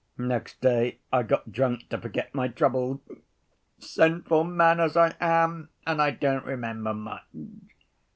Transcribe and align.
Next 0.17 0.59
day 0.61 0.97
I 1.13 1.21
got 1.21 1.51
drunk 1.51 1.89
to 1.89 1.97
forget 1.99 2.33
my 2.33 2.47
troubles, 2.47 3.01
sinful 3.77 4.45
man 4.45 4.79
as 4.79 4.97
I 4.97 5.13
am, 5.21 5.69
and 5.85 6.01
I 6.01 6.09
don't 6.09 6.43
remember 6.43 6.95
much. 6.95 7.23